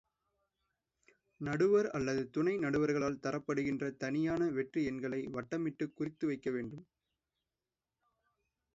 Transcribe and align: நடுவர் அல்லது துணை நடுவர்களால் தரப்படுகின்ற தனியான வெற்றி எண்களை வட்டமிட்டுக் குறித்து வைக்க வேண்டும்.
நடுவர் 1.41 1.89
அல்லது 1.89 2.29
துணை 2.29 2.57
நடுவர்களால் 2.57 3.19
தரப்படுகின்ற 3.21 3.91
தனியான 3.97 4.49
வெற்றி 4.49 4.83
எண்களை 4.85 5.21
வட்டமிட்டுக் 5.31 5.93
குறித்து 5.93 6.27
வைக்க 6.27 6.49
வேண்டும். 6.51 6.85